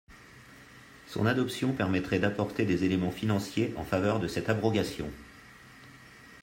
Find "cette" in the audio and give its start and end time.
4.27-4.49